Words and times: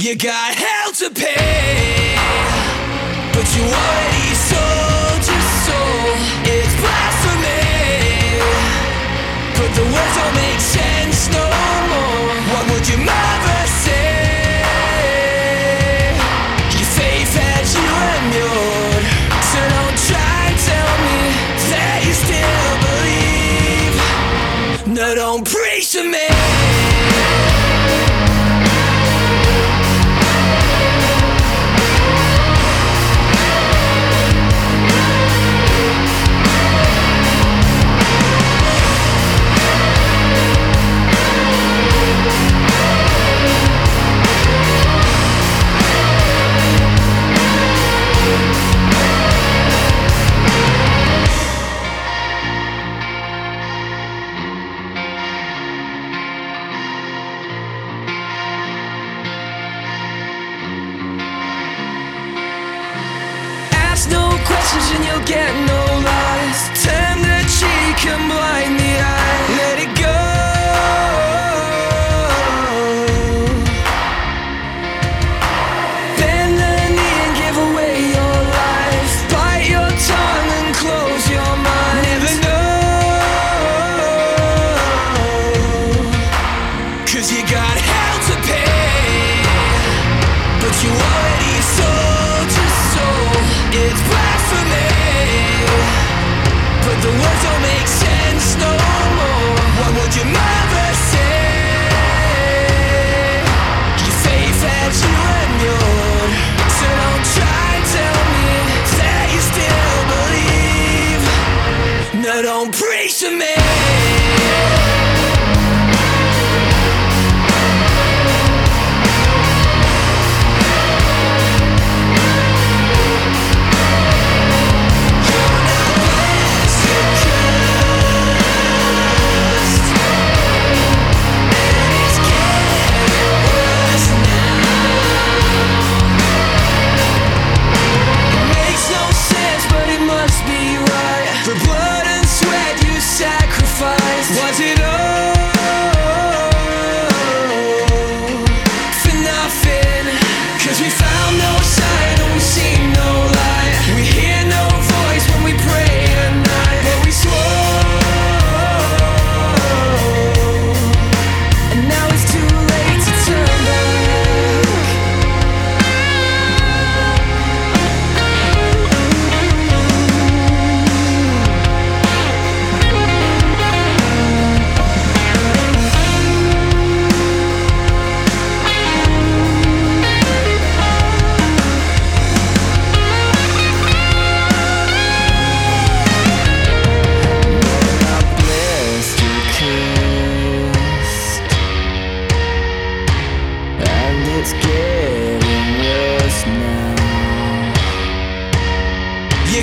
You 0.00 0.16
got 0.16 0.54
hell 0.54 0.92
to 0.92 1.10
pay, 1.10 2.16
but 3.34 3.54
you 3.54 3.62
already 3.64 4.34
sold. 4.34 4.99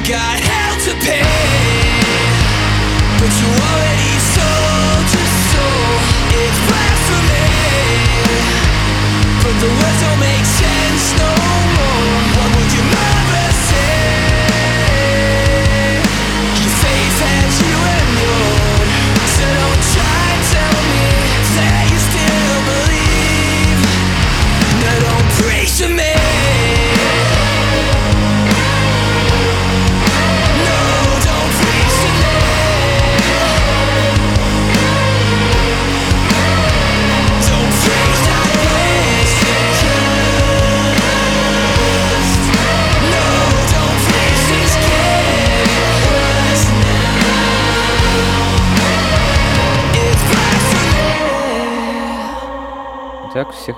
got 0.07 0.39
hell 0.39 0.79
to 0.85 0.93
pay. 1.03 1.21
But 3.19 3.31
you 3.39 3.47
already 3.67 4.13
sold 4.35 5.05
your 5.11 5.29
soul. 5.51 5.99
It's 6.31 6.59
blasphemy. 6.67 7.47
But 9.43 9.55
the 9.59 9.67
words 9.67 10.01
don't 10.01 10.19
make 10.19 10.45
sense, 10.45 11.17
no. 11.19 11.36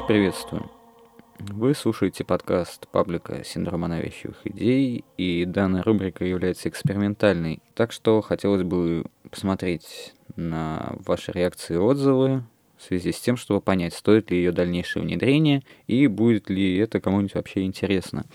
приветствую. 0.10 0.72
Вы 1.38 1.76
слушаете 1.76 2.24
подкаст 2.24 2.88
паблика 2.88 3.44
«Синдрома 3.44 3.88
навязчивых 3.88 4.38
идей», 4.44 5.06
и 5.18 5.46
данная 5.46 5.84
рубрика 5.84 6.26
является 6.26 6.68
экспериментальной, 6.68 7.62
так 7.76 7.92
что 7.92 8.20
хотелось 8.22 8.64
бы 8.64 9.06
посмотреть 9.30 10.16
на 10.36 10.96
ваши 11.06 11.32
реакции 11.32 11.76
и 11.76 11.78
отзывы 11.78 12.44
в 12.76 12.82
связи 12.82 13.12
с 13.12 13.22
тем, 13.22 13.38
чтобы 13.38 13.62
понять, 13.62 13.94
стоит 13.94 14.32
ли 14.32 14.38
ее 14.38 14.52
дальнейшее 14.52 15.04
внедрение 15.04 15.62
и 15.86 16.08
будет 16.08 16.50
ли 16.50 16.76
это 16.78 17.00
кому-нибудь 17.00 17.36
вообще 17.36 17.62
интересно. 17.62 18.26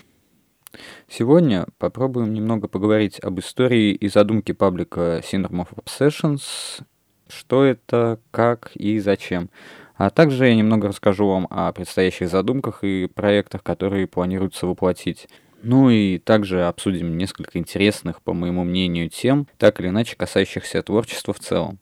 Сегодня 1.09 1.67
попробуем 1.77 2.33
немного 2.33 2.69
поговорить 2.69 3.19
об 3.19 3.41
истории 3.41 3.91
и 3.91 4.07
задумке 4.07 4.53
паблика 4.53 5.21
Syndrome 5.29 5.67
of 5.67 5.75
Obsessions, 5.75 6.85
что 7.27 7.65
это, 7.65 8.21
как 8.31 8.71
и 8.75 8.99
зачем. 8.99 9.49
А 9.97 10.09
также 10.09 10.47
я 10.47 10.55
немного 10.55 10.89
расскажу 10.89 11.27
вам 11.27 11.47
о 11.49 11.71
предстоящих 11.71 12.29
задумках 12.29 12.83
и 12.83 13.07
проектах, 13.07 13.63
которые 13.63 14.07
планируется 14.07 14.67
воплотить. 14.67 15.27
Ну 15.63 15.89
и 15.89 16.17
также 16.19 16.65
обсудим 16.65 17.17
несколько 17.17 17.57
интересных, 17.57 18.21
по 18.21 18.33
моему 18.33 18.63
мнению, 18.63 19.09
тем, 19.09 19.47
так 19.57 19.79
или 19.79 19.87
иначе 19.87 20.15
касающихся 20.15 20.83
творчества 20.83 21.33
в 21.33 21.39
целом. 21.39 21.79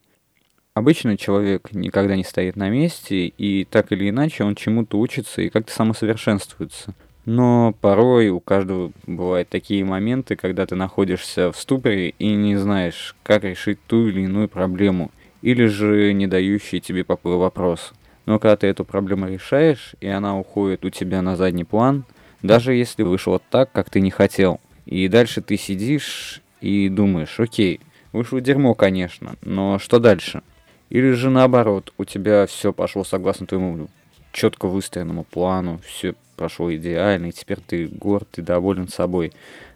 Обычно 0.76 1.18
человек 1.18 1.70
никогда 1.72 2.16
не 2.16 2.24
стоит 2.24 2.56
на 2.56 2.70
месте, 2.70 3.28
и 3.28 3.66
так 3.66 3.92
или 3.92 4.10
иначе 4.10 4.44
он 4.44 4.56
чему-то 4.56 5.00
учится 5.00 5.42
и 5.42 5.50
как-то 5.50 5.72
самосовершенствуется. 5.74 6.96
Но 7.26 7.74
порой 7.80 8.30
у 8.30 8.40
каждого 8.40 8.92
бывают 9.06 9.50
такие 9.50 9.86
моменты, 9.86 10.36
когда 10.36 10.66
ты 10.66 10.76
находишься 10.76 11.52
в 11.52 11.58
ступоре 11.58 12.10
и 12.10 12.34
не 12.34 12.58
знаешь, 12.58 13.16
как 13.24 13.44
решить 13.44 13.80
ту 13.88 14.08
или 14.08 14.22
иную 14.22 14.50
проблему, 14.50 15.12
или 15.42 15.66
же 15.66 16.12
не 16.14 16.28
дающий 16.28 16.82
тебе 16.82 17.04
покоя 17.04 17.38
вопрос. 17.38 17.94
Но 18.26 18.40
когда 18.40 18.56
ты 18.56 18.68
эту 18.68 18.86
проблему 18.86 19.28
решаешь, 19.28 19.96
и 20.00 20.08
она 20.08 20.38
уходит 20.38 20.86
у 20.86 20.90
тебя 20.90 21.22
на 21.22 21.36
задний 21.36 21.66
план, 21.66 22.06
даже 22.42 22.74
если 22.74 23.04
вышло 23.04 23.42
так, 23.50 23.72
как 23.72 23.90
ты 23.90 24.02
не 24.02 24.12
хотел, 24.12 24.60
и 24.86 25.08
дальше 25.08 25.42
ты 25.42 25.58
сидишь 25.58 26.42
и 26.62 26.90
думаешь, 26.90 27.40
окей, 27.40 27.82
вышло 28.12 28.40
дерьмо, 28.42 28.74
конечно, 28.74 29.36
но 29.42 29.80
что 29.80 30.00
дальше? 30.00 30.42
Или 30.90 31.12
же 31.12 31.30
наоборот, 31.30 31.94
у 31.98 32.06
тебя 32.06 32.46
все 32.46 32.72
пошло 32.72 33.04
согласно 33.04 33.48
твоему 33.48 33.88
четко 34.32 34.68
выстроенному 34.68 35.24
плану, 35.24 35.80
все 35.86 36.16
прошло 36.36 36.74
идеально, 36.74 37.28
и 37.28 37.32
теперь 37.32 37.60
ты 37.66 37.88
горд, 37.88 38.28
ты 38.32 38.42
доволен 38.42 38.88
собой. 38.88 39.34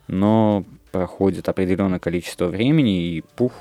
Но 0.08 0.64
проходит 0.92 1.50
определенное 1.50 2.00
количество 2.00 2.48
времени, 2.48 3.04
и 3.04 3.24
пух, 3.36 3.54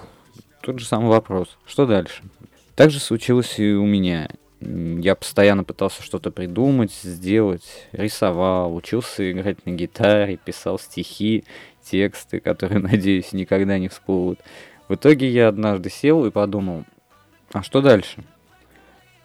тот 0.63 0.79
же 0.79 0.87
самый 0.87 1.09
вопрос. 1.09 1.57
Что 1.67 1.87
дальше? 1.87 2.23
Так 2.75 2.91
же 2.91 3.01
случилось 3.01 3.59
и 3.59 3.73
у 3.73 3.87
меня. 3.87 4.29
Я 4.61 5.15
постоянно 5.15 5.65
пытался 5.65 6.03
что-то 6.03 6.31
придумать, 6.31 6.93
сделать, 6.93 7.87
рисовал, 7.93 8.75
учился 8.75 9.31
играть 9.31 9.65
на 9.67 9.71
гитаре, 9.71 10.39
писал 10.39 10.79
стихи, 10.79 11.45
тексты, 11.83 12.41
которые, 12.41 12.79
надеюсь, 12.83 13.33
никогда 13.33 13.79
не 13.79 13.89
всплывут. 13.89 14.41
В 14.89 14.95
итоге 14.95 15.29
я 15.29 15.49
однажды 15.49 15.91
сел 15.91 16.25
и 16.25 16.31
подумал, 16.31 16.85
а 17.53 17.63
что 17.63 17.83
дальше? 17.83 18.25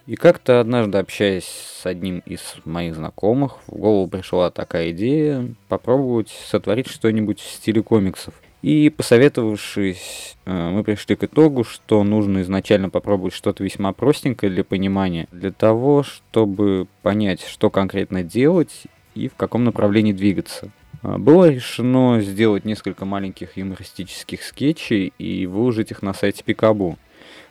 И 0.08 0.16
как-то 0.16 0.60
однажды, 0.60 0.98
общаясь 0.98 1.46
с 1.46 1.86
одним 1.86 2.20
из 2.26 2.56
моих 2.66 2.96
знакомых, 2.96 3.60
в 3.68 3.78
голову 3.78 4.08
пришла 4.08 4.50
такая 4.50 4.92
идея 4.92 5.56
попробовать 5.70 6.30
сотворить 6.30 6.88
что-нибудь 6.88 7.40
в 7.40 7.50
стиле 7.50 7.82
комиксов. 7.84 8.34
И 8.62 8.90
посоветовавшись, 8.90 10.38
э, 10.46 10.70
мы 10.70 10.84
пришли 10.84 11.16
к 11.16 11.24
итогу, 11.24 11.64
что 11.64 12.04
нужно 12.04 12.44
изначально 12.44 12.92
попробовать 12.92 13.34
что-то 13.34 13.64
весьма 13.64 13.92
простенькое 13.92 14.52
для 14.52 14.64
понимания, 14.64 15.28
для 15.32 15.52
того, 15.52 16.04
чтобы 16.04 16.88
понять, 17.02 17.42
что 17.44 17.72
конкретно 17.72 18.22
делать 18.24 18.84
и 19.16 19.30
в 19.30 19.36
каком 19.36 19.64
направлении 19.64 20.14
двигаться. 20.14 20.70
Э, 21.02 21.18
было 21.18 21.50
решено 21.50 22.22
сделать 22.22 22.64
несколько 22.64 23.04
маленьких 23.04 23.58
юмористических 23.58 24.44
скетчей 24.44 25.12
и 25.18 25.48
выложить 25.48 25.90
их 25.90 26.04
на 26.04 26.14
сайте 26.14 26.44
Пикабу. 26.44 27.00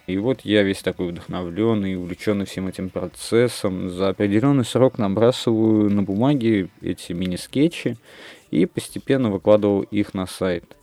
И 0.06 0.16
вот 0.16 0.42
я 0.44 0.62
весь 0.62 0.82
такой 0.82 1.08
вдохновленный, 1.08 1.96
увлеченный 1.96 2.46
всем 2.46 2.68
этим 2.68 2.88
процессом, 2.88 3.90
за 3.90 4.10
определенный 4.10 4.64
срок 4.64 4.98
набрасываю 4.98 5.90
на 5.90 6.04
бумаге 6.04 6.68
эти 6.80 7.12
мини-скетчи 7.12 7.96
и 8.52 8.66
постепенно 8.66 9.30
выкладывал 9.30 9.82
их 9.82 10.14
на 10.14 10.26
сайт. 10.26 10.76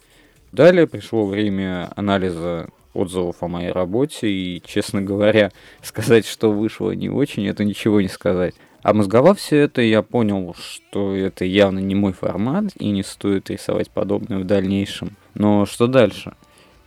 Далее 0.51 0.87
пришло 0.87 1.25
время 1.25 1.89
анализа 1.95 2.69
отзывов 2.93 3.37
о 3.41 3.47
моей 3.47 3.71
работе, 3.71 4.27
и, 4.27 4.61
честно 4.65 5.01
говоря, 5.01 5.51
сказать, 5.81 6.25
что 6.25 6.51
вышло 6.51 6.91
не 6.91 7.09
очень, 7.09 7.47
это 7.47 7.63
ничего 7.63 8.01
не 8.01 8.07
сказать. 8.07 8.55
А 8.83 8.93
мозговав 8.93 9.39
все 9.39 9.57
это, 9.57 9.81
я 9.81 10.01
понял, 10.01 10.55
что 10.57 11.15
это 11.15 11.45
явно 11.45 11.79
не 11.79 11.95
мой 11.95 12.13
формат, 12.13 12.65
и 12.77 12.89
не 12.89 13.03
стоит 13.03 13.49
рисовать 13.49 13.89
подобное 13.89 14.39
в 14.39 14.45
дальнейшем. 14.45 15.17
Но 15.33 15.65
что 15.65 15.87
дальше? 15.87 16.33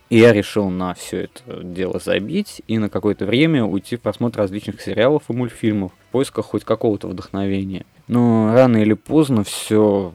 И 0.09 0.17
я 0.17 0.33
решил 0.33 0.69
на 0.69 0.93
все 0.93 1.23
это 1.23 1.63
дело 1.63 1.99
забить 2.03 2.61
и 2.67 2.77
на 2.79 2.89
какое-то 2.89 3.25
время 3.25 3.63
уйти 3.63 3.95
в 3.95 4.01
просмотр 4.01 4.39
различных 4.39 4.81
сериалов 4.81 5.23
и 5.29 5.33
мультфильмов 5.33 5.93
в 5.93 6.11
поисках 6.11 6.47
хоть 6.47 6.65
какого-то 6.65 7.07
вдохновения. 7.07 7.85
Но 8.09 8.51
рано 8.53 8.75
или 8.77 8.93
поздно 8.93 9.45
все 9.45 10.13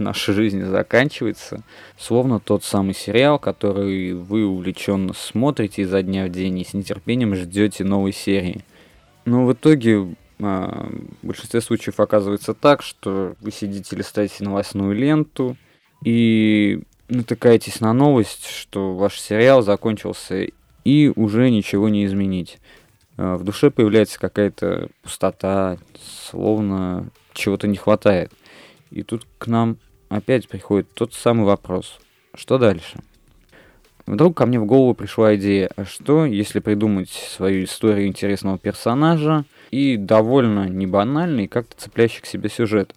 нашей 0.00 0.34
жизни 0.34 0.62
заканчивается, 0.62 1.62
словно 1.98 2.40
тот 2.40 2.64
самый 2.64 2.94
сериал, 2.94 3.38
который 3.38 4.14
вы 4.14 4.44
увлеченно 4.44 5.12
смотрите 5.14 5.82
изо 5.82 6.02
дня 6.02 6.26
в 6.26 6.30
день 6.30 6.58
и 6.58 6.64
с 6.64 6.74
нетерпением 6.74 7.34
ждете 7.34 7.84
новой 7.84 8.12
серии. 8.12 8.64
Но 9.24 9.46
в 9.46 9.52
итоге 9.52 10.16
а, 10.40 10.88
в 11.22 11.26
большинстве 11.26 11.60
случаев 11.60 12.00
оказывается 12.00 12.54
так, 12.54 12.82
что 12.82 13.34
вы 13.40 13.50
сидите 13.50 13.94
листаете 13.96 14.44
новостную 14.44 14.94
ленту 14.94 15.56
и 16.04 16.82
натыкаетесь 17.08 17.80
на 17.80 17.92
новость, 17.92 18.46
что 18.46 18.94
ваш 18.94 19.20
сериал 19.20 19.62
закончился 19.62 20.46
и 20.84 21.12
уже 21.14 21.50
ничего 21.50 21.88
не 21.88 22.04
изменить. 22.06 22.58
А, 23.16 23.36
в 23.36 23.44
душе 23.44 23.70
появляется 23.70 24.18
какая-то 24.18 24.88
пустота, 25.02 25.78
словно 26.30 27.10
чего-то 27.32 27.68
не 27.68 27.76
хватает. 27.76 28.32
И 28.90 29.02
тут 29.02 29.26
к 29.38 29.46
нам 29.46 29.76
опять 30.10 30.48
приходит 30.48 30.92
тот 30.92 31.14
самый 31.14 31.46
вопрос. 31.46 31.98
Что 32.34 32.58
дальше? 32.58 32.98
Вдруг 34.06 34.36
ко 34.36 34.44
мне 34.44 34.58
в 34.58 34.66
голову 34.66 34.94
пришла 34.94 35.36
идея, 35.36 35.70
а 35.76 35.84
что, 35.84 36.26
если 36.26 36.58
придумать 36.58 37.10
свою 37.10 37.64
историю 37.64 38.08
интересного 38.08 38.58
персонажа 38.58 39.44
и 39.70 39.96
довольно 39.96 40.68
не 40.68 40.86
банальный, 40.86 41.46
как-то 41.46 41.80
цепляющий 41.80 42.20
к 42.20 42.26
себе 42.26 42.48
сюжет. 42.48 42.94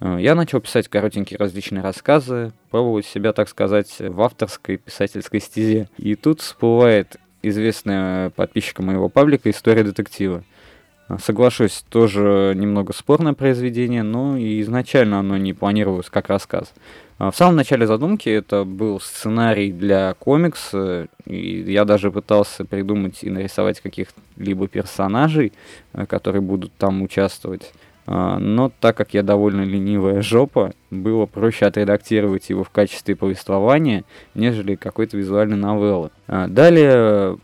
Э, 0.00 0.18
я 0.20 0.34
начал 0.34 0.60
писать 0.60 0.88
коротенькие 0.88 1.38
различные 1.38 1.82
рассказы, 1.82 2.52
пробовать 2.70 3.06
себя, 3.06 3.32
так 3.32 3.48
сказать, 3.48 3.94
в 4.00 4.20
авторской 4.20 4.78
писательской 4.78 5.40
стезе. 5.40 5.88
И 5.96 6.16
тут 6.16 6.40
всплывает 6.40 7.16
известная 7.42 8.30
подписчика 8.30 8.82
моего 8.82 9.08
паблика 9.08 9.48
история 9.50 9.84
детектива. 9.84 10.42
Соглашусь, 11.16 11.84
тоже 11.88 12.52
немного 12.54 12.92
спорное 12.92 13.32
произведение, 13.32 14.02
но 14.02 14.36
изначально 14.38 15.20
оно 15.20 15.38
не 15.38 15.54
планировалось 15.54 16.10
как 16.10 16.28
рассказ. 16.28 16.74
А 17.18 17.30
в 17.30 17.36
самом 17.36 17.56
начале 17.56 17.86
задумки 17.86 18.28
это 18.28 18.64
был 18.64 19.00
сценарий 19.00 19.72
для 19.72 20.14
комикса, 20.14 21.08
и 21.24 21.62
я 21.62 21.84
даже 21.84 22.12
пытался 22.12 22.64
придумать 22.64 23.24
и 23.24 23.30
нарисовать 23.30 23.80
каких-либо 23.80 24.68
персонажей, 24.68 25.52
э, 25.94 26.06
которые 26.06 26.42
будут 26.42 26.72
там 26.74 27.02
участвовать. 27.02 27.72
А, 28.06 28.38
но 28.38 28.70
так 28.80 28.96
как 28.96 29.14
я 29.14 29.22
довольно 29.22 29.62
ленивая 29.62 30.22
жопа, 30.22 30.72
было 30.90 31.26
проще 31.26 31.66
отредактировать 31.66 32.48
его 32.50 32.64
в 32.64 32.70
качестве 32.70 33.16
повествования, 33.16 34.04
нежели 34.34 34.76
какой-то 34.76 35.16
визуальной 35.16 35.58
новеллы. 35.58 36.10
А, 36.26 36.46
далее 36.46 37.36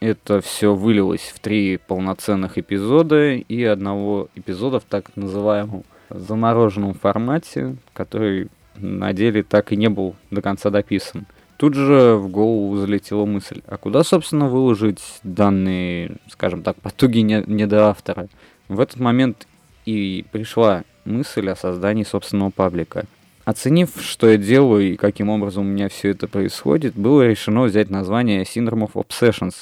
это 0.00 0.40
все 0.40 0.74
вылилось 0.74 1.32
в 1.34 1.40
три 1.40 1.78
полноценных 1.78 2.58
эпизода 2.58 3.32
и 3.32 3.64
одного 3.64 4.28
эпизода 4.34 4.80
в 4.80 4.84
так 4.84 5.16
называемом 5.16 5.84
замороженном 6.10 6.94
формате, 6.94 7.76
который 7.92 8.48
на 8.76 9.12
деле 9.12 9.42
так 9.42 9.72
и 9.72 9.76
не 9.76 9.88
был 9.88 10.14
до 10.30 10.42
конца 10.42 10.70
дописан. 10.70 11.26
Тут 11.56 11.74
же 11.74 12.16
в 12.16 12.28
голову 12.28 12.76
залетела 12.76 13.24
мысль, 13.24 13.62
а 13.66 13.78
куда, 13.78 14.04
собственно, 14.04 14.46
выложить 14.46 15.00
данные, 15.22 16.16
скажем 16.28 16.62
так, 16.62 16.76
потуги 16.76 17.20
недоавтора? 17.20 18.28
В 18.68 18.78
этот 18.78 19.00
момент 19.00 19.48
и 19.86 20.26
пришла 20.32 20.84
мысль 21.06 21.48
о 21.48 21.56
создании 21.56 22.04
собственного 22.04 22.50
паблика– 22.50 23.06
Оценив, 23.46 23.90
что 24.00 24.28
я 24.28 24.38
делаю 24.38 24.92
и 24.92 24.96
каким 24.96 25.28
образом 25.28 25.66
у 25.66 25.70
меня 25.70 25.88
все 25.88 26.10
это 26.10 26.26
происходит, 26.26 26.96
было 26.96 27.24
решено 27.24 27.62
взять 27.62 27.90
название 27.90 28.42
Syndrome 28.42 28.90
of 28.90 28.94
Obsessions, 28.94 29.54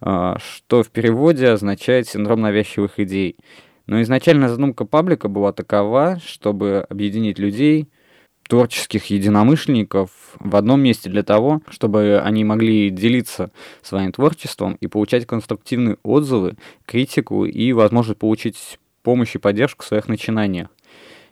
а, 0.00 0.38
что 0.38 0.82
в 0.82 0.88
переводе 0.88 1.50
означает 1.50 2.08
«синдром 2.08 2.40
навязчивых 2.40 2.98
идей». 2.98 3.36
Но 3.86 4.00
изначально 4.00 4.48
задумка 4.48 4.86
паблика 4.86 5.28
была 5.28 5.52
такова, 5.52 6.18
чтобы 6.24 6.86
объединить 6.88 7.38
людей, 7.38 7.88
творческих 8.48 9.04
единомышленников 9.06 10.08
в 10.40 10.56
одном 10.56 10.80
месте 10.80 11.10
для 11.10 11.22
того, 11.22 11.60
чтобы 11.68 12.22
они 12.24 12.42
могли 12.42 12.88
делиться 12.88 13.50
своим 13.82 14.12
творчеством 14.12 14.78
и 14.80 14.86
получать 14.86 15.26
конструктивные 15.26 15.98
отзывы, 16.02 16.56
критику 16.86 17.44
и 17.44 17.72
возможность 17.74 18.18
получить 18.18 18.78
помощь 19.02 19.34
и 19.34 19.38
поддержку 19.38 19.84
в 19.84 19.86
своих 19.86 20.08
начинаниях. 20.08 20.68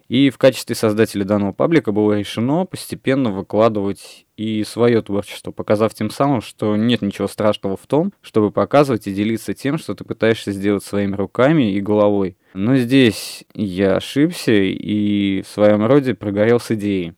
И 0.09 0.31
в 0.31 0.39
качестве 0.39 0.75
создателя 0.75 1.25
данного 1.25 1.53
паблика 1.53 1.93
было 1.93 2.19
решено 2.19 2.67
постепенно 2.67 3.31
выкладывать 3.31 4.27
и 4.37 4.63
свое 4.65 5.01
творчество, 5.01 5.51
показав 5.51 5.95
тем 5.95 6.11
самым, 6.11 6.43
что 6.43 6.77
нет 6.77 7.03
ничего 7.03 7.29
страшного 7.29 7.77
в 7.77 7.87
том, 7.87 8.13
чтобы 8.21 8.51
показывать 8.51 9.07
и 9.07 9.15
делиться 9.15 9.55
тем, 9.55 9.79
что 9.79 9.95
ты 9.95 10.05
пытаешься 10.05 10.53
сделать 10.53 10.85
своими 10.85 11.15
руками 11.15 11.73
и 11.73 11.81
головой. 11.81 12.37
Но 12.53 12.77
здесь 12.77 13.45
я 13.55 13.97
ошибся 13.97 14.53
и 14.53 15.43
в 15.43 15.49
своем 15.49 15.85
роде 15.87 16.15
прогорел 16.15 16.61
с 16.61 16.71
идеей. 16.73 17.15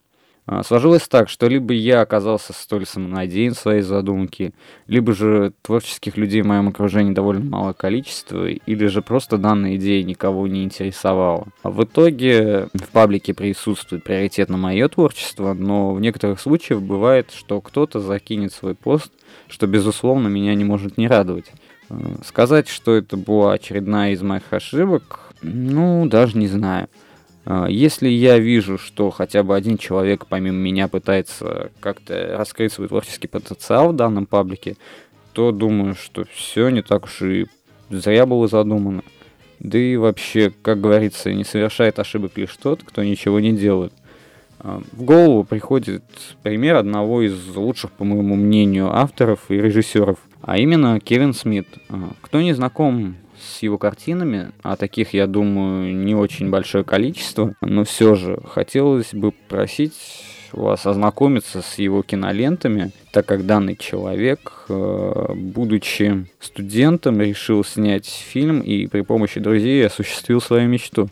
А, 0.49 0.63
сложилось 0.63 1.09
так, 1.09 1.29
что 1.29 1.49
либо 1.49 1.75
я 1.75 2.03
оказался 2.03 2.53
столь 2.53 2.87
самонадеян 2.87 3.55
в 3.55 3.59
своей 3.59 3.83
задумке, 3.83 4.53
либо 4.87 5.13
же 5.13 5.53
творческих 5.63 6.17
людей 6.17 6.43
в 6.43 6.47
моем 6.47 6.69
окружении 6.69 7.13
довольно 7.13 7.45
мало 7.45 7.73
количество, 7.73 8.49
или 8.49 8.87
же 8.87 9.03
просто 9.03 9.39
данная 9.39 9.75
идея 9.75 10.05
никого 10.05 10.47
не 10.47 10.63
интересовала. 10.63 11.49
А 11.65 11.71
в 11.71 11.83
итоге 11.83 12.69
в 12.75 12.89
паблике 12.93 13.35
присутствует 13.35 14.05
приоритетно 14.05 14.57
мое 14.57 14.89
творчество, 14.89 15.53
но 15.53 15.93
в 15.93 16.01
некоторых 16.01 16.39
случаях 16.39 16.81
бывает, 16.81 17.33
что 17.35 17.61
кто-то 17.61 17.99
закинет 17.99 18.53
свой 18.53 18.77
пост, 18.77 19.11
что 19.49 19.67
безусловно 19.67 20.29
меня 20.29 20.55
не 20.55 20.65
может 20.65 20.97
не 20.97 21.09
радовать. 21.09 21.51
Сказать, 22.25 22.69
что 22.69 22.95
это 22.95 23.17
была 23.17 23.55
очередная 23.55 24.13
из 24.13 24.23
моих 24.23 24.53
ошибок, 24.53 25.33
ну, 25.43 26.07
даже 26.07 26.39
не 26.39 26.47
знаю. 26.47 26.89
Если 27.69 28.09
я 28.09 28.39
вижу, 28.39 28.77
что 28.77 29.11
хотя 29.11 29.45
бы 29.45 29.55
один 29.55 29.79
человек 29.79 30.27
помимо 30.27 30.57
меня 30.57 30.89
пытается 30.89 31.71
как-то 31.79 32.35
раскрыть 32.37 32.73
свой 32.73 32.89
творческий 32.89 33.29
потенциал 33.29 33.93
в 33.93 33.97
данном 33.97 34.27
паблике, 34.27 34.77
то 35.33 35.53
думаю, 35.53 35.95
что 35.95 36.25
все 36.33 36.71
не 36.71 36.83
так 36.83 37.05
уж 37.05 37.23
и 37.23 37.47
зря 37.91 38.27
было 38.27 38.49
задумано. 38.49 39.03
Да 39.59 39.79
и 39.79 39.97
вообще, 39.97 40.53
как 40.63 40.81
говорится, 40.81 41.33
не 41.33 41.45
совершает 41.45 41.99
ошибок 41.99 42.33
лишь 42.37 42.57
тот, 42.57 42.83
кто 42.83 43.03
ничего 43.03 43.41
не 43.41 43.53
делает. 43.53 43.93
А, 44.59 44.83
в 44.93 45.03
голову 45.03 45.45
приходит 45.45 46.05
пример 46.43 46.77
одного 46.77 47.23
из 47.23 47.55
лучших, 47.55 47.93
по 47.93 48.05
моему 48.05 48.37
мнению, 48.37 48.95
авторов 48.95 49.51
и 49.51 49.55
режиссеров, 49.55 50.19
а 50.43 50.59
именно 50.59 51.01
Кевин 51.01 51.33
Смит. 51.33 51.69
А, 51.89 52.13
кто 52.21 52.41
не 52.41 52.53
знаком 52.53 53.17
с 53.41 53.63
его 53.63 53.79
картинами, 53.79 54.51
а 54.63 54.77
таких, 54.77 55.15
я 55.15 55.27
думаю, 55.27 55.95
не 55.95 56.15
очень 56.15 56.51
большое 56.51 56.85
количество, 56.85 57.55
но 57.61 57.85
все 57.85 58.15
же 58.15 58.41
хотелось 58.53 59.13
бы 59.13 59.33
просить 59.33 59.95
вас 60.53 60.87
ознакомиться 60.87 61.63
с 61.63 61.79
его 61.79 62.03
кинолентами, 62.03 62.91
так 63.13 63.27
как 63.27 63.47
данный 63.47 63.77
человек, 63.77 64.65
э, 64.69 65.33
будучи 65.35 66.27
студентом, 66.41 67.21
решил 67.21 67.65
снять 67.65 68.07
фильм 68.07 68.61
и 68.61 68.87
при 68.87 69.03
помощи 69.03 69.41
друзей 69.41 69.87
осуществил 69.87 70.41
свою 70.41 70.69
мечту. 70.69 71.09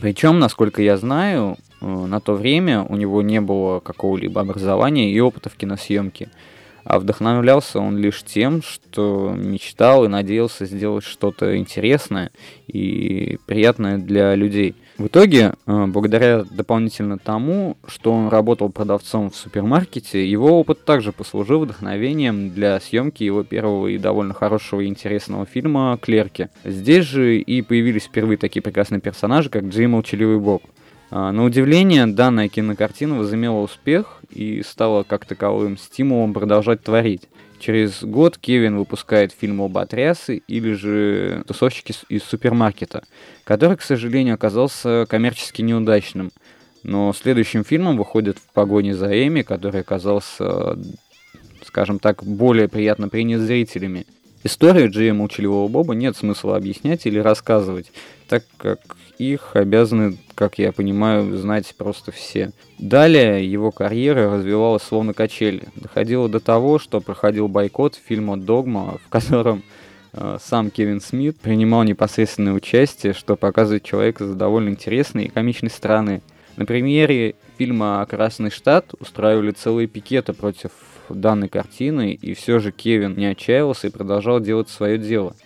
Причем, 0.00 0.38
насколько 0.38 0.82
я 0.82 0.96
знаю, 0.96 1.56
э, 1.80 1.86
на 1.86 2.20
то 2.20 2.34
время 2.34 2.82
у 2.82 2.96
него 2.96 3.22
не 3.22 3.40
было 3.40 3.80
какого-либо 3.80 4.40
образования 4.40 5.12
и 5.12 5.20
опыта 5.20 5.50
в 5.50 5.56
киносъемке. 5.56 6.28
А 6.84 6.98
вдохновлялся 6.98 7.78
он 7.78 7.98
лишь 7.98 8.22
тем, 8.22 8.62
что 8.62 9.34
мечтал 9.36 10.04
и 10.04 10.08
надеялся 10.08 10.66
сделать 10.66 11.04
что-то 11.04 11.56
интересное 11.56 12.30
и 12.66 13.38
приятное 13.46 13.98
для 13.98 14.34
людей– 14.34 14.74
в 15.00 15.06
итоге, 15.06 15.54
э, 15.66 15.86
благодаря 15.86 16.44
дополнительно 16.44 17.16
тому, 17.16 17.78
что 17.86 18.12
он 18.12 18.28
работал 18.28 18.68
продавцом 18.68 19.30
в 19.30 19.34
супермаркете, 19.34 20.30
его 20.30 20.60
опыт 20.60 20.84
также 20.84 21.10
послужил 21.10 21.60
вдохновением 21.60 22.50
для 22.50 22.78
съемки 22.80 23.24
его 23.24 23.42
первого 23.42 23.86
и 23.86 23.96
довольно 23.96 24.34
хорошего 24.34 24.82
и 24.82 24.86
интересного 24.86 25.46
фильма 25.46 25.98
«Клерки». 26.02 26.50
Здесь 26.64 27.06
же 27.06 27.38
и 27.38 27.62
появились 27.62 28.04
впервые 28.04 28.36
такие 28.36 28.60
прекрасные 28.60 29.00
персонажи, 29.00 29.48
как 29.48 29.64
Джей 29.64 29.86
Молчаливый 29.86 30.38
Боб. 30.38 30.64
А, 31.10 31.32
на 31.32 31.44
удивление, 31.44 32.06
данная 32.06 32.48
кинокартина 32.48 33.18
возымела 33.18 33.60
успех 33.60 34.20
и 34.30 34.62
стала 34.62 35.02
как 35.02 35.26
таковым 35.26 35.76
стимулом 35.76 36.32
продолжать 36.32 36.82
творить. 36.82 37.22
Через 37.58 38.02
год 38.02 38.38
Кевин 38.38 38.78
выпускает 38.78 39.32
фильм 39.32 39.60
об 39.60 39.76
отрясы 39.76 40.42
или 40.46 40.72
же 40.72 41.42
тусовщики 41.46 41.94
из 42.08 42.22
супермаркета, 42.22 43.02
который, 43.44 43.76
к 43.76 43.82
сожалению, 43.82 44.34
оказался 44.34 45.04
коммерчески 45.08 45.60
неудачным. 45.60 46.30
Но 46.84 47.12
следующим 47.12 47.64
фильмом 47.64 47.98
выходит 47.98 48.38
«В 48.38 48.52
погоне 48.54 48.94
за 48.94 49.08
Эми», 49.26 49.42
который 49.42 49.82
оказался, 49.82 50.78
скажем 51.66 51.98
так, 51.98 52.24
более 52.24 52.68
приятно 52.68 53.10
принят 53.10 53.42
зрителями. 53.42 54.06
Историю 54.42 54.90
Джея 54.90 55.12
Молчаливого 55.12 55.68
Боба 55.68 55.94
нет 55.94 56.16
смысла 56.16 56.56
объяснять 56.56 57.04
или 57.04 57.18
рассказывать, 57.18 57.92
так 58.26 58.44
как 58.56 58.96
их 59.18 59.54
обязаны, 59.54 60.16
как 60.34 60.58
я 60.58 60.72
понимаю, 60.72 61.36
знать 61.36 61.74
просто 61.76 62.10
все. 62.10 62.52
Далее 62.78 63.44
его 63.44 63.70
карьера 63.70 64.34
развивалась 64.34 64.82
словно 64.82 65.12
качели. 65.12 65.64
Доходило 65.76 66.26
до 66.26 66.40
того, 66.40 66.78
что 66.78 67.00
проходил 67.00 67.48
бойкот 67.48 67.96
фильма 67.96 68.38
«Догма», 68.38 68.98
в 69.04 69.10
котором 69.10 69.62
э, 70.14 70.38
сам 70.42 70.70
Кевин 70.70 71.02
Смит 71.02 71.38
принимал 71.38 71.82
непосредственное 71.82 72.54
участие, 72.54 73.12
что 73.12 73.36
показывает 73.36 73.84
человека 73.84 74.26
с 74.26 74.34
довольно 74.34 74.70
интересной 74.70 75.24
и 75.24 75.28
комичной 75.28 75.70
стороны. 75.70 76.22
На 76.56 76.64
премьере 76.64 77.34
фильма 77.58 78.06
«Красный 78.08 78.50
штат» 78.50 78.94
устраивали 78.98 79.50
целые 79.50 79.86
пикеты 79.86 80.32
против 80.32 80.70
данной 81.14 81.48
картины, 81.48 82.12
и 82.12 82.34
все 82.34 82.58
же 82.58 82.72
Кевин 82.72 83.16
не 83.16 83.26
отчаялся 83.26 83.86
и 83.86 83.90
продолжал 83.90 84.40
делать 84.40 84.68
свое 84.68 84.98
дело– 84.98 85.34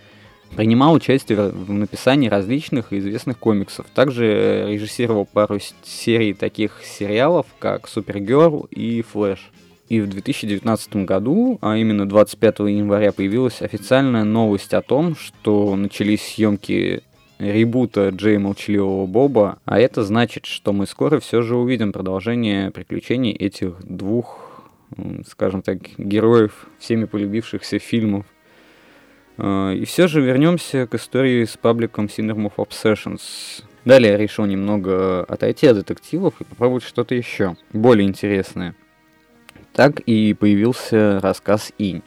Принимал 0.56 0.94
участие 0.94 1.48
в 1.48 1.72
написании 1.72 2.28
различных 2.28 2.92
известных 2.92 3.38
комиксов. 3.38 3.86
Также 3.92 4.26
э, 4.26 4.72
режиссировал 4.72 5.26
пару 5.26 5.58
серий 5.82 6.32
таких 6.32 6.84
сериалов, 6.84 7.46
как 7.58 7.88
Супергерл 7.88 8.68
и 8.70 9.02
Флэш. 9.02 9.50
И 9.88 10.00
в 10.00 10.08
2019 10.08 10.96
году, 10.96 11.58
а 11.60 11.76
именно 11.76 12.08
25 12.08 12.60
января, 12.60 13.10
появилась 13.10 13.62
официальная 13.62 14.22
новость 14.22 14.74
о 14.74 14.80
том, 14.80 15.16
что 15.16 15.74
начались 15.74 16.22
съемки 16.22 17.02
ребута 17.38 18.10
Джей 18.10 18.38
Молчаливого 18.38 19.06
Боба, 19.06 19.58
а 19.64 19.80
это 19.80 20.04
значит, 20.04 20.46
что 20.46 20.72
мы 20.72 20.86
скоро 20.86 21.18
все 21.18 21.42
же 21.42 21.56
увидим 21.56 21.92
продолжение 21.92 22.70
приключений 22.70 23.32
этих 23.32 23.74
двух, 23.82 24.43
скажем 25.26 25.62
так, 25.62 25.78
героев 25.98 26.66
всеми 26.78 27.04
полюбившихся 27.04 27.78
фильмов. 27.78 28.26
А, 29.36 29.72
и 29.72 29.84
все 29.84 30.06
же 30.06 30.20
вернемся 30.20 30.86
к 30.86 30.94
истории 30.94 31.44
с 31.44 31.56
пабликом 31.56 32.06
Syndrome 32.06 32.52
of 32.52 32.56
Obsessions. 32.56 33.64
Далее 33.84 34.12
я 34.12 34.18
решил 34.18 34.46
немного 34.46 35.24
отойти 35.24 35.66
от 35.66 35.76
детективов 35.76 36.40
и 36.40 36.44
попробовать 36.44 36.84
что-то 36.84 37.14
еще, 37.14 37.56
более 37.72 38.08
интересное. 38.08 38.74
Так 39.72 40.00
и 40.00 40.34
появился 40.34 41.20
рассказ 41.20 41.72
«Инь». 41.78 42.02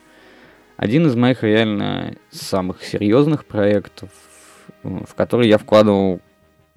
Один 0.78 1.08
из 1.08 1.16
моих 1.16 1.44
реально 1.44 2.16
самых 2.30 2.84
серьезных 2.84 3.46
проектов, 3.46 4.10
в 4.84 5.14
который 5.16 5.48
я 5.48 5.58
вкладывал 5.58 6.22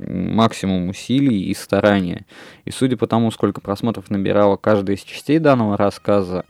максимум 0.06 0.88
усилий 0.88 1.44
и 1.44 1.54
старания. 1.54 2.26
И 2.64 2.70
судя 2.70 2.96
по 2.96 3.06
тому, 3.06 3.30
сколько 3.30 3.60
просмотров 3.60 4.10
набирала 4.10 4.56
каждая 4.56 4.96
из 4.96 5.02
частей 5.02 5.38
данного 5.38 5.76
рассказа 5.76 6.44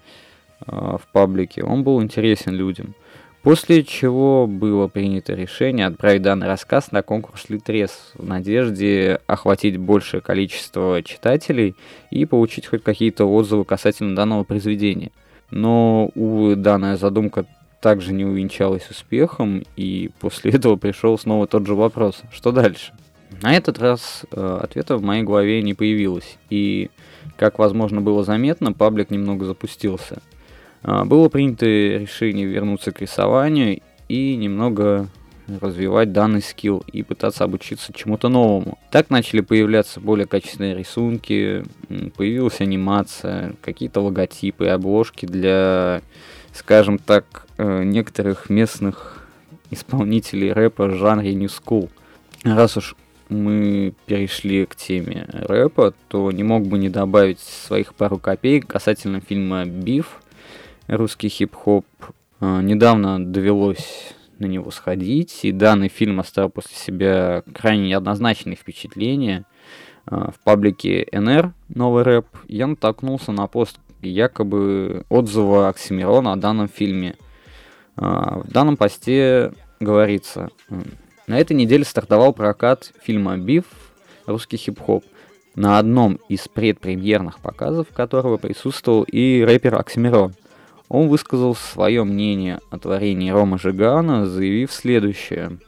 э, 0.67 0.73
в 0.73 1.03
паблике, 1.13 1.63
он 1.63 1.83
был 1.83 2.03
интересен 2.03 2.53
людям. 2.53 2.95
После 3.43 3.85
чего 3.85 4.47
было 4.47 4.87
принято 4.87 5.33
решение 5.33 5.87
отправить 5.87 6.21
данный 6.21 6.47
рассказ 6.47 6.93
на 6.93 7.03
конкурс 7.03 7.49
Литрес 7.49 8.13
в 8.15 8.27
надежде 8.27 9.21
охватить 9.27 9.79
большее 9.79 10.21
количество 10.21 11.03
читателей 11.03 11.75
и 12.11 12.27
получить 12.27 12.67
хоть 12.67 12.83
какие-то 12.83 13.25
отзывы 13.25 13.65
касательно 13.65 14.15
данного 14.15 14.45
произведения. 14.45 15.11
Но, 15.51 16.11
увы, 16.15 16.55
данная 16.55 16.99
задумка 16.99 17.47
также 17.81 18.13
не 18.13 18.27
увенчалась 18.27 18.91
успехом, 18.91 19.65
и 19.75 20.11
после 20.21 20.51
этого 20.53 20.77
пришел 20.77 21.19
снова 21.19 21.47
тот 21.47 21.67
же 21.67 21.75
вопрос, 21.75 22.23
что 22.31 22.53
дальше? 22.53 22.93
На 23.43 23.55
этот 23.55 23.79
раз 23.79 24.25
э, 24.33 24.59
ответа 24.63 24.97
в 24.97 25.03
моей 25.03 25.23
голове 25.23 25.63
не 25.63 25.75
появилось, 25.75 26.37
и, 26.51 26.91
как 27.37 27.59
возможно 27.59 28.01
было 28.01 28.25
заметно, 28.25 28.73
паблик 28.73 29.11
немного 29.11 29.47
запустился– 29.47 30.23
а, 30.83 31.05
было 31.05 31.29
принято 31.29 31.67
решение 31.67 32.47
вернуться 32.47 32.93
к 32.93 33.01
рисованию 33.01 33.81
и 34.09 34.37
немного 34.37 35.09
развивать 35.61 36.13
данный 36.13 36.43
скилл 36.43 36.85
и 36.93 37.03
пытаться 37.03 37.43
обучиться 37.43 37.93
чему-то 37.93 38.29
новому. 38.29 38.79
Так 38.91 39.11
начали 39.11 39.41
появляться 39.41 39.99
более 40.01 40.27
качественные 40.27 40.77
рисунки, 40.77 41.65
появилась 42.17 42.61
анимация, 42.61 43.55
какие-то 43.61 44.01
логотипы, 44.01 44.67
обложки 44.67 45.27
для, 45.27 46.03
скажем 46.53 46.99
так, 46.99 47.47
э, 47.59 47.83
некоторых 47.83 48.49
местных 48.49 49.27
исполнителей 49.71 50.53
рэпа 50.53 50.87
в 50.87 50.95
жанре 50.95 51.35
New 51.35 51.49
School. 51.49 51.91
Раз 52.45 52.77
уж 52.77 52.95
мы 53.31 53.95
перешли 54.07 54.67
к 54.67 54.75
теме 54.75 55.27
рэпа, 55.33 55.95
то 56.09 56.31
не 56.33 56.43
мог 56.43 56.67
бы 56.67 56.79
не 56.79 56.89
добавить 56.89 57.41
своих 57.41 57.95
пару 57.95 58.19
копеек 58.19 58.67
касательно 58.67 59.21
фильма 59.21 59.65
«Биф», 59.65 60.21
русский 60.89 61.29
хип-хоп. 61.29 61.87
А, 62.41 62.61
недавно 62.61 63.25
довелось 63.25 64.15
на 64.39 64.47
него 64.47 64.71
сходить, 64.71 65.41
и 65.45 65.53
данный 65.53 65.89
фильм 65.89 66.19
оставил 66.21 66.51
после 66.51 66.77
себя 66.77 67.43
крайне 67.55 67.89
неоднозначные 67.89 68.57
впечатления. 68.57 69.45
А, 70.07 70.33
в 70.33 70.41
паблике 70.41 71.07
НР 71.13 71.53
«Новый 71.69 72.03
рэп» 72.03 72.27
я 72.49 72.67
натолкнулся 72.67 73.33
на 73.33 73.47
пост 73.47 73.79
якобы 74.03 75.05
отзыва 75.09 75.69
Оксимирона 75.69 76.33
о 76.33 76.37
данном 76.37 76.69
фильме. 76.69 77.17
А, 77.97 78.41
в 78.41 78.51
данном 78.51 78.77
посте 78.77 79.53
говорится, 79.79 80.51
на 81.31 81.39
этой 81.39 81.55
неделе 81.55 81.85
стартовал 81.85 82.33
прокат 82.33 82.93
фильма 83.03 83.39
«Биф. 83.39 83.65
Русский 84.27 84.57
хип-хоп», 84.57 85.05
на 85.55 85.79
одном 85.79 86.19
из 86.29 86.47
предпремьерных 86.49 87.41
показов 87.41 87.89
которого 87.93 88.37
присутствовал 88.37 89.05
и 89.05 89.43
рэпер 89.43 89.75
Оксимирон– 89.77 90.35
он 90.91 91.07
высказал 91.07 91.55
свое 91.55 92.03
мнение 92.03 92.59
о 92.71 92.79
творении 92.79 93.31
Рома 93.31 93.59
Жигана, 93.59 94.27
заявив 94.27 94.73
следующее. 94.73 95.59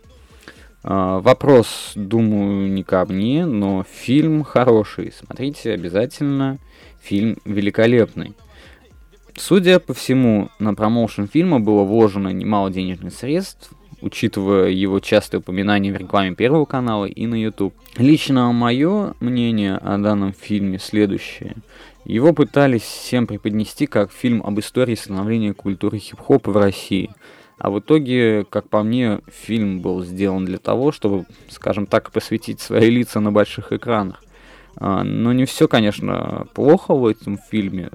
«А, 0.83 1.21
вопрос, 1.21 1.93
думаю, 1.95 2.69
не 2.69 2.83
ко 2.83 3.07
мне, 3.07 3.47
но 3.47 3.85
фильм 3.89 4.43
хороший. 4.43 5.13
Смотрите 5.17 5.75
обязательно. 5.75 6.59
Фильм 7.01 7.39
великолепный. 7.45 8.35
Судя 9.37 9.79
по 9.79 9.95
всему, 9.95 10.51
на 10.59 10.75
промоушен 10.75 11.29
фильма 11.29 11.61
было 11.61 11.85
вложено 11.85 12.31
немало 12.31 12.73
денежных 12.73 13.15
средств, 13.15 13.71
учитывая 14.03 14.69
его 14.69 15.01
частые 15.01 15.41
упоминания 15.41 15.93
в 15.93 15.97
рекламе 15.97 16.35
Первого 16.35 16.65
канала 16.65 17.07
и 17.07 17.27
на 17.27 17.41
YouTube. 17.41 17.75
Лично 17.97 18.53
мое 18.53 19.15
мнение 19.21 19.77
о 19.77 19.97
данном 19.99 20.33
фильме 20.33 20.79
следующее. 20.79 21.57
Его 22.05 22.33
пытались 22.33 22.83
всем 22.83 23.27
преподнести 23.27 23.87
как 23.87 24.11
фильм 24.13 24.43
об 24.45 24.59
истории 24.59 24.97
становления 24.97 25.55
культуры 25.55 25.99
хип-хопа 25.99 26.51
в 26.51 26.57
России. 26.57 27.11
А 27.59 27.71
в 27.71 27.79
итоге, 27.79 28.45
как 28.51 28.69
по 28.69 28.83
мне, 28.83 29.21
фильм 29.31 29.81
был 29.81 30.03
сделан 30.03 30.45
для 30.45 30.59
того, 30.59 30.91
чтобы, 30.91 31.27
скажем 31.49 31.87
так, 31.87 32.11
посвятить 32.11 32.61
свои 32.61 32.91
лица 32.91 33.21
на 33.21 33.31
больших 33.31 33.73
экранах. 33.73 34.25
А, 34.77 35.05
но 35.05 35.33
не 35.33 35.45
все, 35.45 35.69
конечно, 35.69 36.49
плохо 36.55 36.95
в 36.95 37.07
этом 37.07 37.39
фильме. 37.39 37.91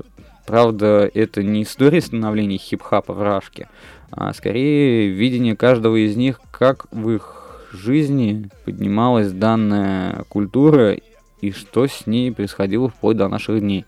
Правда, 0.48 1.12
это 1.14 1.44
не 1.44 1.64
история 1.64 2.00
становления 2.00 2.58
хип-хапа 2.58 3.14
в 3.14 3.22
Рашке, 3.22 3.68
а 4.12 4.34
скорее 4.34 5.10
видение 5.10 5.58
каждого 5.58 5.98
из 5.98 6.16
них, 6.16 6.40
как 6.52 6.88
в 6.90 7.10
их 7.12 7.68
жизни 7.74 8.50
поднималась 8.64 9.34
данная 9.34 10.24
культура 10.30 10.96
и 11.42 11.52
что 11.52 11.86
с 11.86 12.08
ней 12.08 12.32
происходило 12.32 12.88
вплоть 12.88 13.18
до 13.18 13.28
наших 13.28 13.60
дней. 13.60 13.86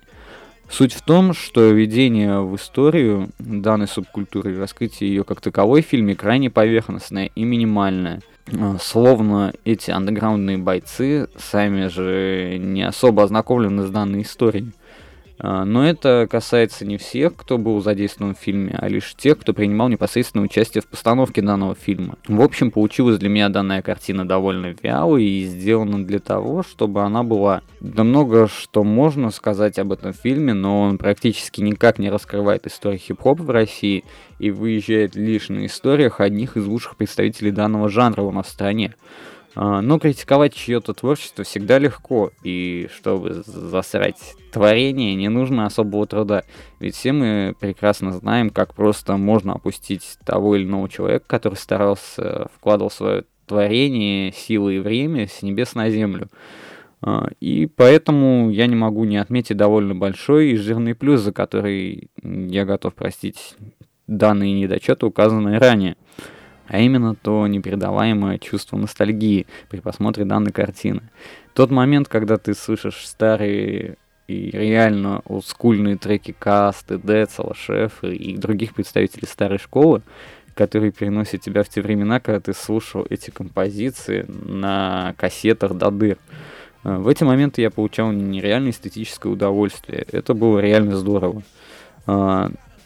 Суть 0.70 0.94
в 0.94 1.01
том, 1.01 1.34
что 1.34 1.72
введение 1.72 2.42
в 2.42 2.58
историю 2.58 3.30
данной 3.39 3.88
субкультуры 3.88 4.54
и 4.54 4.58
раскрытие 4.58 5.10
ее 5.10 5.24
как 5.24 5.39
таковой 5.39 5.82
в 5.82 5.86
фильме 5.86 6.13
крайне 6.13 6.50
поверхностное 6.50 7.32
и 7.34 7.44
минимальное. 7.46 8.22
А, 8.51 8.75
словно 8.82 9.54
эти 9.63 9.92
андеграундные 9.92 10.58
бойцы 10.58 11.30
сами 11.38 11.88
же 11.88 12.58
не 12.60 12.84
особо 12.84 13.24
ознакомлены 13.24 13.88
с 13.88 13.89
данной 13.89 14.24
историей. 14.24 14.74
А, 15.41 15.63
но 15.63 15.88
это 15.88 16.27
касается 16.29 16.86
не 16.86 16.98
всех, 16.98 17.36
кто 17.36 17.58
был 17.58 17.81
задействован 17.81 18.36
в 18.36 18.39
фильме, 18.39 18.75
а 18.77 18.89
лишь 18.89 19.15
тех, 19.15 19.39
кто 19.39 19.53
принимал 19.53 19.88
непосредственное 19.88 20.46
участие 20.46 20.81
в 20.81 20.88
постановке 20.88 21.41
данного 21.41 21.75
фильма. 21.75 22.17
В 22.27 22.41
общем, 22.41 22.72
получилась 22.72 23.17
для 23.17 23.29
меня 23.29 23.48
данная 23.48 23.81
картина 23.81 24.27
довольно 24.27 24.75
вялой 24.81 25.24
и 25.24 25.46
сделана 25.46 26.05
для 26.05 26.19
того, 26.19 26.63
чтобы 26.63 27.03
она 27.03 27.24
была... 27.24 27.62
Да 27.79 28.03
много 28.03 28.50
что 28.50 28.84
можно 28.84 29.31
сказать 29.31 29.79
об 29.79 29.93
этом 29.93 30.12
фильме, 30.12 30.53
но 30.53 30.81
он 30.81 30.98
практически 30.98 31.62
никак 31.62 32.00
не 32.00 32.10
раскрывает 32.10 32.67
историю 32.67 33.00
хип-хопа 33.00 33.41
в 33.41 33.50
России 33.50 34.03
и 34.39 34.51
выезжает 34.51 35.15
лишь 35.15 35.48
на 35.48 35.65
историях 35.65 36.19
одних 36.19 36.58
из 36.58 36.65
лучших 36.65 36.98
представителей 36.98 37.51
данного 37.51 37.88
жанра 37.88 38.24
у 38.24 38.31
нас 38.31 38.48
в 38.48 38.50
стране. 38.50 38.96
А, 39.56 39.82
но 39.82 40.00
критиковать 40.00 40.53
чье-то 40.53 40.94
творчество 40.94 41.44
всегда 41.44 41.79
легко, 41.79 42.32
и 42.44 42.88
чтобы 42.94 43.44
засрать 43.46 44.36
творение, 44.51 45.15
не 45.15 45.29
нужно 45.29 45.65
особого 45.65 46.06
труда. 46.06 46.44
Ведь 46.79 46.96
все 46.96 47.12
мы 47.12 47.56
прекрасно 47.60 48.12
знаем, 48.12 48.50
как 48.50 48.74
просто 48.74 49.18
можно 49.18 49.53
опустить 49.53 50.18
того 50.25 50.56
или 50.56 50.63
иного 50.65 50.89
человека, 50.89 51.25
который 51.27 51.56
старался, 51.56 52.48
вкладывал 52.56 52.91
свое 52.91 53.25
творение, 53.48 54.32
силы 54.32 54.75
и 54.75 54.79
время 54.79 55.27
с 55.27 55.41
небес 55.41 55.74
на 55.74 55.89
землю. 55.89 56.29
А, 57.01 57.29
и 57.39 57.65
поэтому 57.65 58.50
я 58.51 58.68
не 58.68 58.75
могу 58.75 59.03
не 59.06 59.18
отметить 59.18 59.58
довольно 59.58 59.96
большой 59.96 60.51
и 60.51 60.58
жирный 60.58 60.94
плюс, 60.94 61.22
за 61.22 61.34
который 61.34 62.10
я 62.22 62.65
готов 62.65 62.94
простить 62.94 63.56
данные 64.06 64.53
недочеты, 64.53 65.06
указанные 65.06 65.60
ранее 65.60 65.96
а 66.69 66.79
именно 66.79 67.15
то 67.15 67.45
непередаваемое 67.47 68.38
чувство 68.38 68.77
ностальгии 68.77 69.47
при 69.69 69.79
просмотре 69.79 70.23
данной 70.23 70.51
картины. 70.51 71.01
Тот 71.53 71.71
момент, 71.71 72.07
когда 72.07 72.38
ты 72.38 72.53
слышишь 72.53 73.05
старые 73.05 73.97
и 74.27 74.51
реально 74.51 75.21
олдскульные 75.25 75.97
треки 75.97 76.35
Касты, 76.38 76.99
Децела, 76.99 77.55
Шефа 77.55 78.07
и 78.07 78.38
других 78.38 78.75
представителей 78.75 79.27
старой 79.27 79.57
школы, 79.57 80.03
которые 80.53 80.91
переносят 80.91 81.41
тебя 81.41 81.63
в 81.63 81.69
те 81.69 81.81
времена, 81.81 82.19
когда 82.19 82.39
ты 82.39 82.53
слушал 82.53 83.07
эти 83.09 83.31
композиции 83.31 84.25
на 84.27 85.15
кассетах 85.17 85.73
до 85.73 85.89
дыр. 85.89 86.17
В 86.83 87.07
эти 87.07 87.23
моменты 87.23 87.61
я 87.61 87.71
получал 87.71 88.11
нереальное 88.11 88.71
эстетическое 88.71 89.33
удовольствие. 89.33 90.05
Это 90.11 90.35
было 90.35 90.59
реально 90.59 90.95
здорово. 90.95 91.41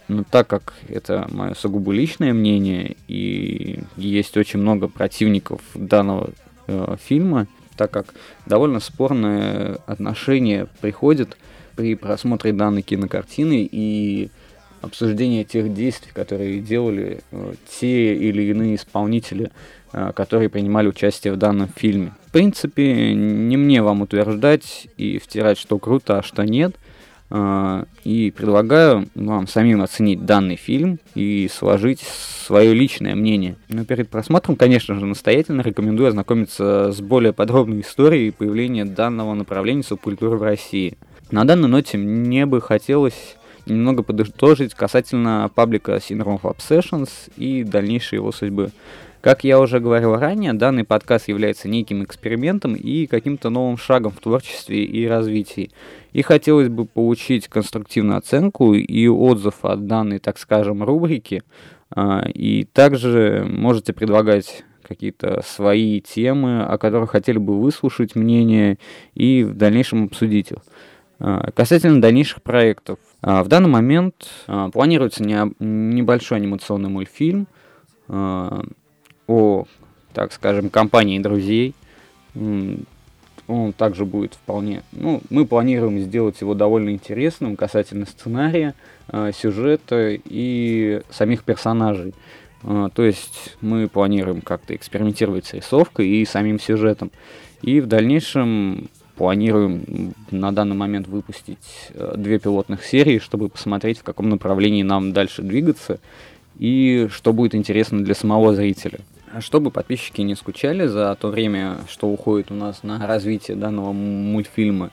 Но 0.08 0.24
так 0.30 0.48
как 0.48 0.74
это 0.90 1.28
мое 1.32 1.54
сугубо 1.54 1.92
личное 1.92 2.34
мнение, 2.34 2.96
и 3.08 3.80
есть 3.96 4.36
очень 4.38 4.60
много 4.60 4.88
противников 4.88 5.62
данного 5.74 6.32
э, 6.68 6.96
фильма, 7.02 7.48
так 7.78 7.92
как 7.92 8.14
довольно 8.46 8.80
спорное 8.80 9.78
отношение 9.86 10.68
приходит 10.82 11.38
при 11.76 11.96
просмотре 11.96 12.54
данной 12.54 12.82
кинокартины 12.82 13.68
и 13.72 14.30
обсуждение 14.82 15.46
тех 15.46 15.74
действий, 15.74 16.12
которые 16.14 16.60
делали 16.60 17.22
э, 17.32 17.54
те 17.80 18.14
или 18.16 18.44
иные 18.44 18.76
исполнители, 18.76 19.52
э, 19.94 20.12
которые 20.14 20.50
принимали 20.50 20.88
участие 20.88 21.34
в 21.34 21.38
данном 21.38 21.70
фильме. 21.76 22.14
В 22.28 22.32
принципе, 22.32 23.14
не 23.14 23.58
мне 23.58 23.82
вам 23.82 24.02
утверждать 24.02 24.88
и 24.98 25.20
втирать, 25.20 25.58
что 25.58 25.80
круто, 25.80 26.20
а 26.20 26.24
что 26.24 26.44
нет. 26.44 26.76
А, 27.36 27.86
и 28.04 28.30
предлагаю 28.30 29.10
вам 29.16 29.48
самим 29.48 29.82
оценить 29.82 30.24
данный 30.24 30.56
фильм 30.56 31.00
и 31.16 31.50
сложить 31.52 32.02
свое 32.02 32.76
личное 32.76 33.16
мнение. 33.16 33.56
Но 33.70 33.86
перед 33.86 34.08
просмотром, 34.08 34.56
конечно 34.56 34.94
же, 34.94 35.08
настоятельно 35.08 35.62
рекомендую 35.62 36.10
ознакомиться 36.10 36.92
с 36.92 37.02
более 37.02 37.34
подробной 37.34 37.82
историей 37.82 38.30
появления 38.30 38.86
данного 38.86 39.34
направления 39.34 39.82
субкультуры 39.82 40.38
в 40.38 40.44
России. 40.44 40.96
На 41.32 41.44
данной 41.44 41.70
ноте 41.70 41.98
мне 41.98 42.46
бы 42.46 42.62
хотелось 42.62 43.36
немного 43.66 44.04
подытожить 44.04 44.76
касательно 44.76 45.50
паблика 45.56 45.94
Syndrome 45.94 46.40
of 46.40 46.56
Obsessions 46.56 47.10
и 47.36 47.64
дальнейшей 47.64 48.18
его 48.18 48.32
судьбы. 48.32 48.70
Как 49.24 49.46
я 49.46 49.62
уже 49.62 49.80
говорил 49.80 50.18
ранее, 50.18 50.52
данный 50.52 50.84
подкаст 50.84 51.30
является 51.30 51.70
неким 51.70 52.04
экспериментом 52.04 52.76
и 52.76 53.08
каким-то 53.08 53.50
новым 53.50 53.78
шагом 53.78 54.12
в 54.12 54.20
творчестве 54.20 54.84
и 54.84 55.08
развитии. 55.08 55.72
И 56.12 56.22
хотелось 56.22 56.68
бы 56.68 56.84
получить 56.84 57.48
конструктивную 57.48 58.18
оценку 58.18 58.74
и 58.74 59.08
отзыв 59.08 59.64
от 59.64 59.88
данной, 59.88 60.20
так 60.20 60.38
скажем, 60.38 60.84
рубрики. 60.84 61.42
А, 61.90 62.28
и 62.28 62.66
также 62.66 63.48
можете 63.50 63.94
предлагать 63.94 64.66
какие-то 64.82 65.42
свои 65.46 66.02
темы, 66.02 66.66
о 66.66 66.78
которых 66.78 67.12
хотели 67.12 67.38
бы 67.38 67.62
выслушать 67.62 68.18
мнение 68.18 68.78
и 69.14 69.46
в 69.46 69.56
дальнейшем 69.56 70.04
обсудить 70.04 70.52
их. 70.52 70.58
А, 71.20 71.50
касательно 71.52 72.02
дальнейших 72.02 72.44
проектов. 72.44 73.00
А, 73.22 73.42
в 73.42 73.48
данный 73.48 73.70
момент 73.70 74.28
планируется 74.74 75.24
небольшой 75.24 76.40
анимационный 76.40 76.90
мультфильм 76.90 77.48
о, 79.28 79.66
так 80.14 80.34
скажем, 80.34 80.70
компании 80.70 81.20
друзей. 81.20 81.74
Он 82.36 83.74
также 83.74 84.06
будет 84.06 84.36
вполне... 84.36 84.84
Ну, 84.94 85.22
мы 85.30 85.46
планируем 85.46 86.00
сделать 86.00 86.40
его 86.40 86.54
довольно 86.54 86.92
интересным 86.92 87.58
касательно 87.58 88.06
сценария, 88.06 88.74
э, 89.10 89.32
сюжета 89.36 90.18
и 90.24 91.02
самих 91.10 91.44
персонажей. 91.44 92.14
Э, 92.64 92.88
то 92.94 93.04
есть 93.04 93.58
мы 93.60 93.90
планируем 93.90 94.42
как-то 94.42 94.74
экспериментировать 94.74 95.46
с 95.46 95.54
рисовкой 95.54 96.08
и 96.08 96.26
самим 96.26 96.58
сюжетом. 96.58 97.12
И 97.62 97.82
в 97.82 97.88
дальнейшем 97.88 98.90
планируем 99.16 100.14
на 100.32 100.54
данный 100.54 100.76
момент 100.76 101.08
выпустить 101.08 101.90
э, 101.94 102.14
две 102.18 102.40
пилотных 102.40 102.86
серии, 102.86 103.20
чтобы 103.20 103.50
посмотреть, 103.50 104.00
в 104.00 104.04
каком 104.04 104.30
направлении 104.30 104.84
нам 104.84 105.12
дальше 105.12 105.42
двигаться 105.42 106.00
и 106.58 107.08
что 107.12 107.34
будет 107.34 107.56
интересно 107.56 108.04
для 108.04 108.16
самого 108.16 108.56
зрителя. 108.56 109.00
А 109.34 109.42
чтобы 109.42 109.72
подписчики 109.72 110.22
не 110.22 110.36
скучали 110.36 110.86
за 110.86 111.18
то 111.20 111.30
время, 111.30 111.80
что 111.90 112.08
уходит 112.08 112.52
у 112.52 112.54
нас 112.54 112.84
на 112.84 113.08
развитие 113.08 113.58
данного 113.58 113.92
мультфильма, 113.92 114.92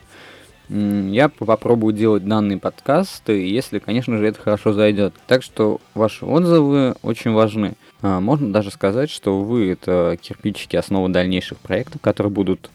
я 0.67 1.29
попробую 1.29 1.93
делать 1.93 2.25
данный 2.25 2.57
подкаст, 2.57 3.29
если, 3.29 3.77
конечно 3.77 4.17
же, 4.17 4.25
это 4.25 4.41
хорошо 4.41 4.73
зайдет. 4.73 5.13
Так 5.27 5.43
что 5.43 5.79
ваши 5.93 6.25
отзывы 6.25 6.95
очень 7.03 7.33
важны. 7.33 7.73
А, 8.01 8.19
можно 8.19 8.51
даже 8.51 8.71
сказать, 8.71 9.11
что 9.11 9.41
вы 9.41 9.69
это 9.69 10.17
кирпичики 10.19 10.75
основы 10.75 11.09
дальнейших 11.09 11.59
проектов, 11.59 12.01
которые 12.01 12.31
будут 12.31 12.71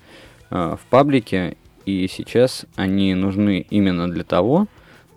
а, 0.50 0.76
в 0.76 0.86
паблике, 0.90 1.56
и 1.84 2.06
сейчас 2.06 2.66
они 2.76 3.14
нужны 3.14 3.66
именно 3.70 4.08
для 4.08 4.24
того, 4.24 4.66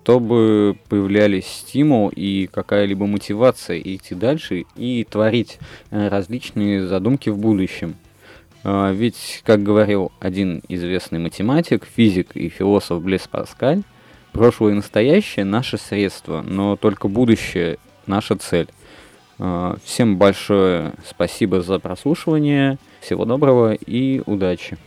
чтобы 0.09 0.75
появлялись 0.89 1.45
стимул 1.45 2.09
и 2.09 2.49
какая-либо 2.51 3.05
мотивация 3.05 3.79
идти 3.79 4.15
дальше 4.15 4.65
и 4.75 5.03
творить 5.03 5.59
э, 5.91 6.07
различные 6.07 6.87
задумки 6.87 7.29
в 7.29 7.37
будущем. 7.37 7.95
А, 8.63 8.91
ведь, 8.91 9.43
как 9.45 9.61
говорил 9.61 10.11
один 10.19 10.63
известный 10.67 11.19
математик, 11.19 11.85
физик 11.85 12.35
и 12.35 12.49
философ 12.49 13.03
Блес 13.03 13.27
Паскаль, 13.27 13.83
прошлое 14.31 14.71
и 14.71 14.75
настоящее– 14.75 15.45
наше 15.45 15.77
средство, 15.77 16.41
но 16.41 16.75
только 16.75 17.07
будущее– 17.07 17.77
наша 18.07 18.35
цель. 18.35 18.69
А, 19.37 19.77
всем 19.83 20.17
большое 20.17 20.93
спасибо 21.07 21.61
за 21.61 21.77
прослушивание, 21.77 22.79
всего 22.99 23.25
доброго 23.25 23.73
и 23.73 24.23
удачи! 24.25 24.79